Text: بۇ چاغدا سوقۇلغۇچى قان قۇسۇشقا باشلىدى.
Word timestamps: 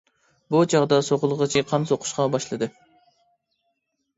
بۇ 0.53 0.61
چاغدا 0.73 0.97
سوقۇلغۇچى 1.09 1.63
قان 1.73 1.85
قۇسۇشقا 1.91 2.25
باشلىدى. 2.37 2.71